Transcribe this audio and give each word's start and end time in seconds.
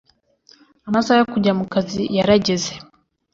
amasaha 0.87 1.17
yo 1.19 1.25
kujya 1.33 1.51
mukazi 1.59 2.01
yarageze 2.17 2.71